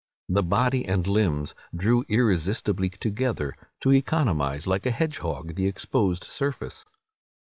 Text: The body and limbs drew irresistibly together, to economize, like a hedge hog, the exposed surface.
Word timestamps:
The 0.27 0.41
body 0.41 0.83
and 0.83 1.05
limbs 1.05 1.53
drew 1.75 2.05
irresistibly 2.09 2.89
together, 2.89 3.53
to 3.81 3.93
economize, 3.93 4.65
like 4.65 4.87
a 4.87 4.89
hedge 4.89 5.19
hog, 5.19 5.53
the 5.53 5.67
exposed 5.67 6.23
surface. 6.23 6.87